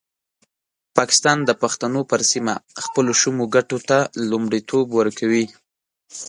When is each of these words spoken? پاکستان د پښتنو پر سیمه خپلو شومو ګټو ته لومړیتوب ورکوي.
پاکستان 0.97 1.37
د 1.45 1.51
پښتنو 1.61 2.01
پر 2.11 2.21
سیمه 2.31 2.53
خپلو 2.83 3.11
شومو 3.21 3.45
ګټو 3.55 3.77
ته 3.89 3.97
لومړیتوب 4.29 4.85
ورکوي. 4.99 5.45